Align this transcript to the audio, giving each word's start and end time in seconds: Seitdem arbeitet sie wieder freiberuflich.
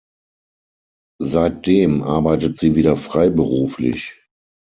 Seitdem 1.21 2.01
arbeitet 2.01 2.57
sie 2.57 2.73
wieder 2.73 2.97
freiberuflich. 2.97 4.15